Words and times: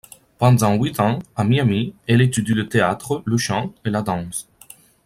Pendant 0.39 0.73
huit 0.73 0.99
ans, 0.99 1.19
à 1.35 1.43
Miami, 1.43 1.93
elle 2.07 2.21
étudie 2.21 2.55
le 2.55 2.67
théâtre, 2.67 3.21
le 3.23 3.37
chant 3.37 3.71
et 3.85 3.91
la 3.91 4.01
danse. 4.01 4.47